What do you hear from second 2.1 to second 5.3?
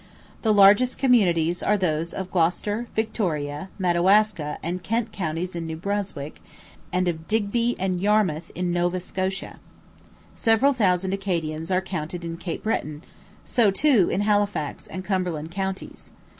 of Gloucester, Victoria, Madawaska, and Kent